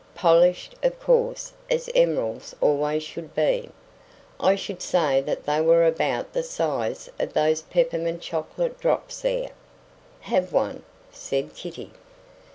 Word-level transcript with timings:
Polished, 0.15 0.73
of 0.81 0.99
course, 0.99 1.53
as 1.69 1.87
emeralds 1.93 2.55
always 2.59 3.03
should 3.03 3.35
be. 3.35 3.69
I 4.39 4.55
should 4.55 4.81
say 4.81 5.21
that 5.21 5.45
they 5.45 5.61
were 5.61 5.85
about 5.85 6.33
the 6.33 6.41
size 6.41 7.07
of 7.19 7.33
those 7.33 7.61
peppermint 7.61 8.19
chocolate 8.19 8.79
drops 8.79 9.21
there." 9.21 9.51
"Have 10.21 10.51
one?" 10.51 10.81
said 11.11 11.53
Kitty. 11.53 11.91